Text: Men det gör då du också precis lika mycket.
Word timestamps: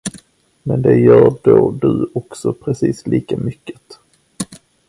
Men 0.63 0.81
det 0.81 0.95
gör 0.99 1.35
då 1.43 1.71
du 1.71 2.11
också 2.13 2.53
precis 2.53 3.07
lika 3.07 3.37
mycket. 3.37 3.81